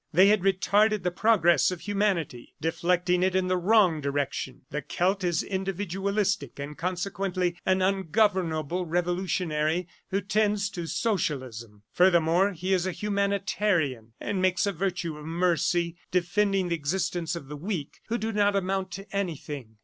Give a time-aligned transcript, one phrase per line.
[0.11, 4.61] They had retarded the progress of Humanity, deflecting it in the wrong direction.
[4.71, 11.83] The Celt is individualistic and consequently an ungovernable revolutionary who tends to socialism.
[11.91, 17.47] Furthermore, he is a humanitarian and makes a virtue of mercy, defending the existence of
[17.47, 19.77] the weak who do not amount to anything.